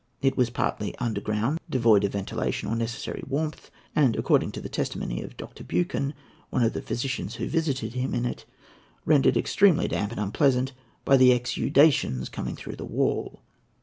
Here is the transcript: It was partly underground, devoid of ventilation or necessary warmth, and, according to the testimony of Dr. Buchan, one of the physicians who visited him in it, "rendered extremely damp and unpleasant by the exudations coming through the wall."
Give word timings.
It 0.19 0.35
was 0.35 0.49
partly 0.49 0.97
underground, 0.97 1.59
devoid 1.69 2.03
of 2.05 2.13
ventilation 2.13 2.67
or 2.67 2.75
necessary 2.75 3.21
warmth, 3.27 3.69
and, 3.95 4.15
according 4.15 4.51
to 4.53 4.59
the 4.59 4.67
testimony 4.67 5.21
of 5.21 5.37
Dr. 5.37 5.63
Buchan, 5.63 6.15
one 6.49 6.63
of 6.63 6.73
the 6.73 6.81
physicians 6.81 7.35
who 7.35 7.47
visited 7.47 7.93
him 7.93 8.15
in 8.15 8.25
it, 8.25 8.45
"rendered 9.05 9.37
extremely 9.37 9.87
damp 9.87 10.11
and 10.11 10.19
unpleasant 10.19 10.71
by 11.05 11.17
the 11.17 11.31
exudations 11.31 12.29
coming 12.29 12.55
through 12.55 12.77
the 12.77 12.83
wall." 12.83 13.43